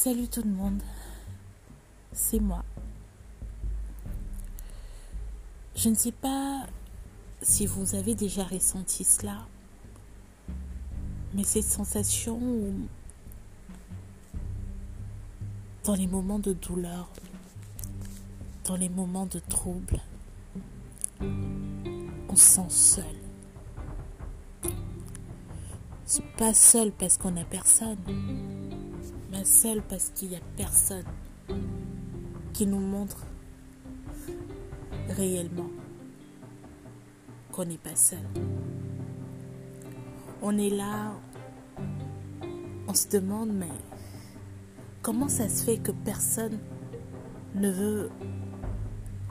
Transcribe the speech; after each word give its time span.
Salut 0.00 0.28
tout 0.28 0.42
le 0.42 0.50
monde, 0.50 0.80
c'est 2.12 2.38
moi. 2.38 2.62
Je 5.74 5.88
ne 5.88 5.96
sais 5.96 6.12
pas 6.12 6.64
si 7.42 7.66
vous 7.66 7.96
avez 7.96 8.14
déjà 8.14 8.44
ressenti 8.44 9.02
cela, 9.02 9.44
mais 11.34 11.42
cette 11.42 11.64
sensation 11.64 12.38
où, 12.38 12.74
dans 15.82 15.96
les 15.96 16.06
moments 16.06 16.38
de 16.38 16.52
douleur, 16.52 17.10
dans 18.66 18.76
les 18.76 18.88
moments 18.88 19.26
de 19.26 19.40
trouble, 19.40 20.00
on 21.20 22.36
se 22.36 22.44
sent 22.44 22.70
seul. 22.70 23.04
Pas 26.36 26.54
seul 26.54 26.92
parce 26.92 27.18
qu'on 27.18 27.32
n'a 27.32 27.44
personne, 27.44 27.98
seul 29.44 29.82
parce 29.82 30.10
qu'il 30.14 30.30
n'y 30.30 30.36
a 30.36 30.40
personne 30.56 31.04
qui 32.52 32.66
nous 32.66 32.80
montre 32.80 33.24
réellement 35.08 35.70
qu'on 37.52 37.64
n'est 37.64 37.78
pas 37.78 37.96
seul. 37.96 38.18
On 40.42 40.56
est 40.58 40.70
là, 40.70 41.12
on 42.86 42.94
se 42.94 43.08
demande, 43.08 43.50
mais 43.52 43.66
comment 45.02 45.28
ça 45.28 45.48
se 45.48 45.64
fait 45.64 45.78
que 45.78 45.92
personne 45.92 46.58
ne 47.54 47.70
veut 47.70 48.10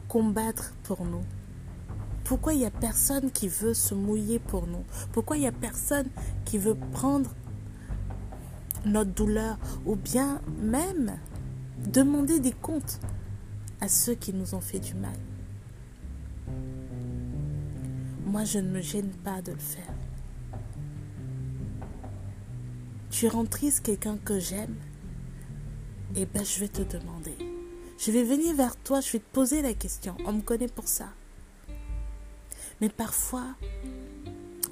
combattre 0.07 0.73
pour 0.83 1.05
nous? 1.05 1.23
Pourquoi 2.23 2.53
il 2.53 2.59
n'y 2.59 2.65
a 2.65 2.71
personne 2.71 3.31
qui 3.31 3.47
veut 3.47 3.73
se 3.73 3.93
mouiller 3.93 4.39
pour 4.39 4.67
nous? 4.67 4.83
Pourquoi 5.13 5.37
il 5.37 5.41
n'y 5.41 5.47
a 5.47 5.53
personne 5.53 6.09
qui 6.43 6.57
veut 6.57 6.75
prendre 6.91 7.29
notre 8.87 9.11
douleur 9.11 9.57
ou 9.85 9.95
bien 9.95 10.41
même 10.61 11.17
demander 11.85 12.39
des 12.39 12.51
comptes 12.51 12.99
à 13.81 13.87
ceux 13.87 14.15
qui 14.15 14.33
nous 14.33 14.55
ont 14.55 14.61
fait 14.61 14.79
du 14.79 14.93
mal. 14.95 15.17
Moi, 18.25 18.43
je 18.43 18.59
ne 18.59 18.69
me 18.69 18.81
gêne 18.81 19.11
pas 19.23 19.41
de 19.41 19.51
le 19.51 19.59
faire. 19.59 19.93
Tu 23.09 23.27
rends 23.27 23.45
triste 23.45 23.83
quelqu'un 23.83 24.17
que 24.17 24.39
j'aime, 24.39 24.75
et 26.15 26.21
eh 26.21 26.25
ben 26.25 26.43
je 26.43 26.59
vais 26.59 26.67
te 26.67 26.81
demander. 26.81 27.35
Je 27.97 28.11
vais 28.11 28.23
venir 28.23 28.55
vers 28.55 28.75
toi, 28.75 29.01
je 29.01 29.13
vais 29.13 29.19
te 29.19 29.33
poser 29.33 29.61
la 29.61 29.73
question. 29.73 30.15
On 30.25 30.33
me 30.33 30.41
connaît 30.41 30.67
pour 30.67 30.87
ça. 30.87 31.09
Mais 32.79 32.89
parfois, 32.89 33.55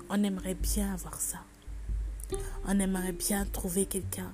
on 0.10 0.24
aimerait 0.24 0.54
bien 0.54 0.94
avoir 0.94 1.20
ça. 1.20 1.40
On 2.66 2.80
aimerait 2.80 3.12
bien 3.12 3.45
trouver 3.45 3.86
quelqu'un 3.86 4.34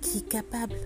qui 0.00 0.18
est 0.18 0.28
capable 0.28 0.76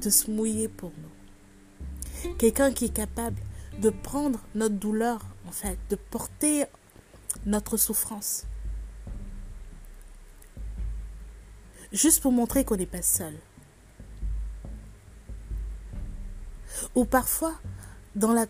de 0.00 0.10
se 0.10 0.30
mouiller 0.30 0.68
pour 0.68 0.92
nous. 0.98 2.34
Quelqu'un 2.36 2.72
qui 2.72 2.86
est 2.86 2.94
capable 2.94 3.36
de 3.80 3.90
prendre 3.90 4.40
notre 4.54 4.76
douleur, 4.76 5.20
en 5.46 5.52
fait, 5.52 5.78
de 5.90 5.96
porter 5.96 6.64
notre 7.46 7.76
souffrance. 7.76 8.46
Juste 11.92 12.22
pour 12.22 12.32
montrer 12.32 12.64
qu'on 12.64 12.76
n'est 12.76 12.86
pas 12.86 13.02
seul. 13.02 13.34
Ou 16.94 17.04
parfois, 17.04 17.54
dans, 18.14 18.46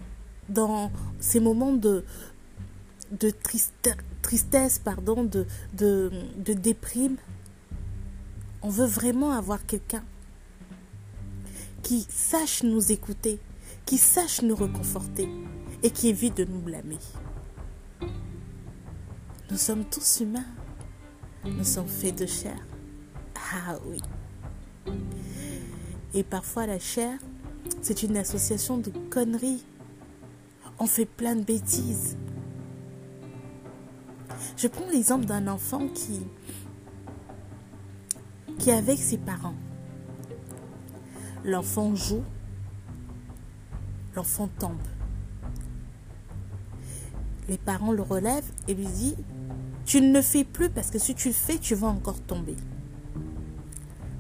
dans 0.49 0.91
ces 1.21 1.41
moments 1.41 1.73
de, 1.73 2.05
de 3.19 3.33
tristesse, 4.23 4.79
pardon, 4.79 5.25
de, 5.25 5.47
de, 5.75 6.11
de 6.39 6.53
déprime, 6.53 7.17
on 8.63 8.69
veut 8.69 8.87
vraiment 8.87 9.33
avoir 9.33 9.65
quelqu'un 9.67 10.05
qui 11.83 12.07
sache 12.09 12.63
nous 12.63 12.93
écouter, 12.93 13.39
qui 13.85 13.99
sache 13.99 14.43
nous 14.43 14.57
reconforter 14.57 15.29
et 15.83 15.91
qui 15.91 16.09
évite 16.09 16.39
de 16.39 16.45
nous 16.45 16.61
blâmer. 16.61 16.99
Nous 19.51 19.59
sommes 19.59 19.85
tous 19.85 20.21
humains. 20.21 20.47
Nous 21.45 21.65
sommes 21.65 21.89
faits 21.89 22.19
de 22.19 22.27
chair. 22.27 22.57
Ah 23.37 23.77
oui. 23.87 24.01
Et 26.15 26.23
parfois 26.23 26.67
la 26.67 26.79
chair, 26.79 27.19
c'est 27.83 28.03
une 28.03 28.17
association 28.17 28.79
de 28.79 28.91
conneries. 29.11 29.63
On 30.79 30.87
fait 30.87 31.05
plein 31.05 31.37
de 31.37 31.43
bêtises. 31.43 32.17
Je 34.57 34.69
prends 34.69 34.87
l'exemple 34.87 35.25
d'un 35.25 35.49
enfant 35.49 35.89
qui, 35.89 36.23
est 38.69 38.73
avec 38.73 38.99
ses 38.99 39.19
parents. 39.19 39.57
L'enfant 41.45 41.95
joue, 41.95 42.23
l'enfant 44.15 44.49
tombe. 44.59 44.79
Les 47.49 47.59
parents 47.59 47.93
le 47.93 48.01
relèvent 48.01 48.51
et 48.69 48.75
lui 48.75 48.87
disent 48.87 49.17
Tu 49.85 50.01
ne 50.01 50.15
le 50.15 50.23
fais 50.23 50.45
plus 50.45 50.71
parce 50.71 50.91
que 50.91 50.99
si 50.99 51.15
tu 51.15 51.29
le 51.29 51.35
fais, 51.35 51.59
tu 51.59 51.75
vas 51.75 51.89
encore 51.89 52.21
tomber. 52.21 52.57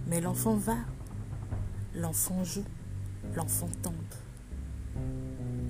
Mais 0.08 0.20
l'enfant 0.20 0.56
va, 0.56 0.76
l'enfant 1.94 2.42
joue, 2.44 2.64
l'enfant 3.34 3.68
tombe. 3.82 3.94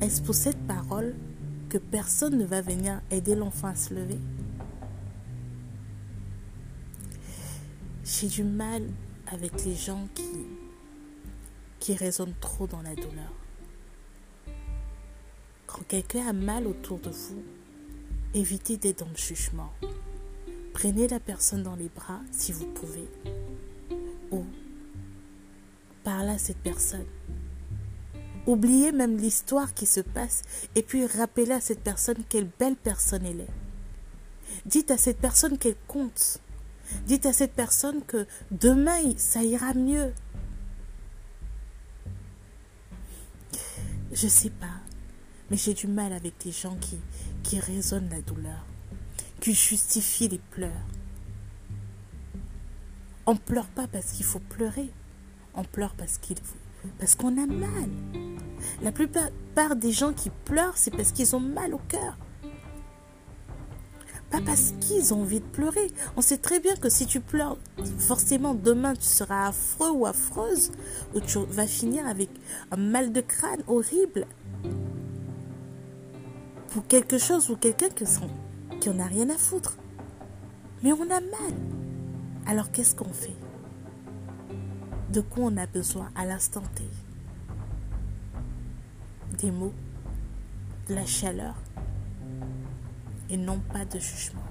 Est-ce 0.01 0.23
pour 0.23 0.35
cette 0.35 0.67
parole 0.67 1.15
que 1.69 1.79
personne 1.79 2.37
ne 2.37 2.45
va 2.45 2.61
venir 2.61 3.01
aider 3.11 3.37
l'enfant 3.37 3.69
à 3.69 3.75
se 3.77 3.95
lever? 3.95 4.19
J'ai 8.21 8.29
du 8.29 8.45
mal 8.45 8.83
avec 9.27 9.65
les 9.65 9.75
gens 9.75 10.07
qui, 10.15 10.47
qui 11.81 11.97
raisonnent 11.97 12.35
trop 12.41 12.69
dans 12.69 12.81
la 12.83 12.95
douleur. 12.95 13.33
Quand 15.67 15.83
quelqu'un 15.89 16.29
a 16.29 16.33
mal 16.33 16.69
autour 16.69 17.01
de 17.01 17.11
vous, 17.11 17.43
évitez 18.33 18.77
d'être 18.77 19.01
dans 19.01 19.11
le 19.11 19.17
jugement. 19.17 19.73
Prenez 20.75 21.09
la 21.09 21.19
personne 21.19 21.65
dans 21.65 21.75
les 21.75 21.89
bras 21.89 22.21
si 22.31 22.53
vous 22.53 22.67
pouvez. 22.67 23.09
Ou 24.31 24.45
parlez 26.05 26.35
à 26.35 26.39
cette 26.39 26.59
personne. 26.59 27.07
Oubliez 28.47 28.93
même 28.93 29.17
l'histoire 29.17 29.75
qui 29.75 29.87
se 29.87 30.01
passe 30.01 30.43
et 30.77 30.83
puis 30.83 31.05
rappelez 31.05 31.51
à 31.51 31.61
cette 31.61 31.83
personne 31.83 32.23
quelle 32.29 32.49
belle 32.61 32.77
personne 32.77 33.27
elle 33.27 33.41
est. 33.41 33.55
Dites 34.67 34.93
à 34.93 34.99
cette 34.99 35.19
personne 35.19 35.59
qu'elle 35.59 35.75
compte. 35.89 36.41
Dites 37.07 37.27
à 37.27 37.33
cette 37.33 37.55
personne 37.55 38.03
que 38.03 38.27
demain, 38.51 39.13
ça 39.17 39.43
ira 39.43 39.75
mieux. 39.75 40.13
Je 44.13 44.29
sais 44.29 44.51
pas, 44.51 44.81
mais 45.51 45.57
j'ai 45.57 45.75
du 45.75 45.89
mal 45.89 46.13
avec 46.13 46.45
les 46.45 46.53
gens 46.53 46.77
qui, 46.77 46.99
qui 47.43 47.59
raisonnent 47.59 48.09
la 48.11 48.21
douleur, 48.21 48.65
qui 49.41 49.55
justifient 49.55 50.29
les 50.29 50.41
pleurs. 50.51 50.71
On 53.27 53.37
pleure 53.37 53.67
pas 53.67 53.89
parce 53.89 54.13
qu'il 54.13 54.25
faut 54.25 54.39
pleurer, 54.39 54.91
on 55.55 55.65
pleure 55.65 55.95
parce 55.95 56.19
qu'il 56.19 56.37
parce 56.99 57.15
qu'on 57.15 57.43
a 57.43 57.47
mal. 57.47 57.89
La 58.83 58.93
plupart 58.93 59.77
des 59.77 59.93
gens 59.93 60.13
qui 60.13 60.31
pleurent, 60.45 60.77
c'est 60.77 60.91
parce 60.91 61.13
qu'ils 61.13 61.35
ont 61.35 61.41
mal 61.41 61.75
au 61.75 61.81
cœur. 61.89 62.17
Pas 64.35 64.41
parce 64.41 64.75
qu'ils 64.81 65.15
ont 65.15 65.21
envie 65.21 65.39
de 65.39 65.45
pleurer. 65.45 65.93
On 66.17 66.21
sait 66.21 66.39
très 66.39 66.59
bien 66.59 66.75
que 66.75 66.89
si 66.89 67.07
tu 67.07 67.21
pleures, 67.21 67.57
forcément 68.01 68.53
demain 68.53 68.95
tu 68.95 69.05
seras 69.05 69.47
affreux 69.47 69.93
ou 69.93 70.07
affreuse, 70.07 70.73
ou 71.15 71.21
tu 71.21 71.39
vas 71.51 71.69
finir 71.69 72.05
avec 72.09 72.31
un 72.73 72.77
mal 72.77 73.13
de 73.13 73.21
crâne 73.21 73.63
horrible. 73.69 74.27
Pour 76.71 76.85
quelque 76.89 77.17
chose 77.17 77.49
ou 77.49 77.55
quelqu'un 77.55 77.91
qui 77.91 78.91
en 78.91 78.99
a 78.99 79.05
rien 79.05 79.31
à 79.31 79.39
foutre. 79.39 79.77
Mais 80.83 80.93
on 80.93 81.05
a 81.05 81.21
mal. 81.21 81.55
Alors 82.45 82.73
qu'est-ce 82.73 82.97
qu'on 82.97 83.13
fait? 83.13 83.37
De 85.13 85.21
quoi 85.21 85.45
on 85.45 85.57
a 85.57 85.67
besoin 85.67 86.11
à 86.17 86.25
l'instant 86.25 86.65
T? 86.75 86.83
Des 89.39 89.53
mots, 89.53 89.75
de 90.89 90.97
la 90.97 91.07
chaleur, 91.07 91.55
et 93.31 93.37
non 93.37 93.61
pas 93.73 93.85
de 93.85 93.99
jugement. 93.99 94.43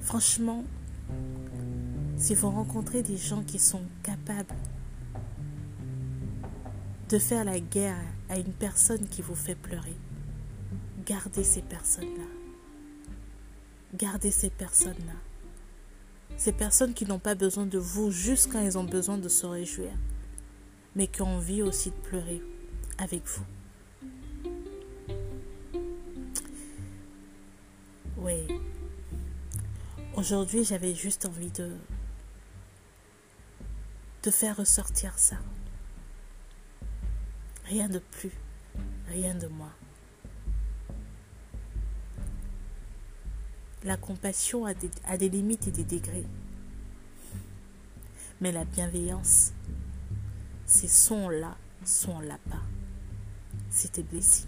Franchement, 0.00 0.64
si 2.16 2.34
vous 2.34 2.50
rencontrez 2.50 3.02
des 3.02 3.16
gens 3.16 3.42
qui 3.42 3.58
sont 3.58 3.82
capables 4.02 4.54
de 7.08 7.18
faire 7.18 7.44
la 7.44 7.60
guerre 7.60 8.00
à 8.28 8.38
une 8.38 8.52
personne 8.52 9.06
qui 9.08 9.22
vous 9.22 9.34
fait 9.34 9.54
pleurer, 9.54 9.96
gardez 11.04 11.44
ces 11.44 11.62
personnes-là. 11.62 12.24
Gardez 13.94 14.30
ces 14.30 14.50
personnes-là. 14.50 15.12
Ces 16.36 16.52
personnes 16.52 16.94
qui 16.94 17.06
n'ont 17.06 17.18
pas 17.18 17.34
besoin 17.34 17.66
de 17.66 17.78
vous 17.78 18.10
juste 18.10 18.50
quand 18.52 18.60
elles 18.60 18.78
ont 18.78 18.84
besoin 18.84 19.18
de 19.18 19.28
se 19.28 19.46
réjouir 19.46 19.90
mais 20.96 21.06
qui 21.06 21.22
ont 21.22 21.36
envie 21.36 21.62
aussi 21.62 21.90
de 21.90 21.96
pleurer 21.96 22.42
avec 22.98 23.22
vous. 23.26 23.44
Oui, 28.16 28.48
Aujourd'hui, 30.16 30.64
j'avais 30.64 30.94
juste 30.94 31.26
envie 31.26 31.50
de 31.50 31.76
de 34.22 34.30
faire 34.30 34.56
ressortir 34.56 35.16
ça. 35.18 35.36
Rien 37.66 37.88
de 37.88 37.98
plus, 37.98 38.32
rien 39.08 39.34
de 39.34 39.46
moins. 39.46 39.74
La 43.84 43.98
compassion 43.98 44.64
a 44.64 44.72
des, 44.72 44.90
a 45.04 45.18
des 45.18 45.28
limites 45.28 45.68
et 45.68 45.70
des 45.70 45.84
degrés. 45.84 46.26
Mais 48.40 48.52
la 48.52 48.64
bienveillance, 48.64 49.52
ces 50.66 50.88
sons-là 50.88 51.56
sont 51.84 52.20
là 52.20 52.38
pas. 52.50 52.62
C'était 53.70 54.02
blessé. 54.02 54.44